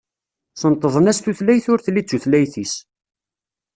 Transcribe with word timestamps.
Sentḍen-as 0.61 1.19
tutlayt 1.19 1.65
ur 1.71 1.79
telli 1.81 2.01
d 2.03 2.07
tutlayt-is. 2.09 2.73